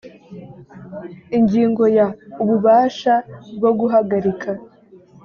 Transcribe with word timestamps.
ingingo 1.37 1.83
ya 1.97 2.07
ububasha 2.41 3.13
bwo 3.57 3.71
guhagarika 3.79 4.49